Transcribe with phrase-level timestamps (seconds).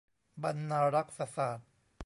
[0.43, 1.69] บรรณารักษศาสตร์